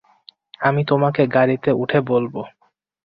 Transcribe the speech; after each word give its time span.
আমি 0.59 0.81
তোমাকে 0.85 1.21
গাড়িতে 1.27 1.69
উঠে 1.73 1.99
বলব। 2.01 2.33